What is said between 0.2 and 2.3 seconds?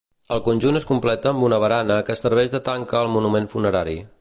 El conjunt es completa amb una barana que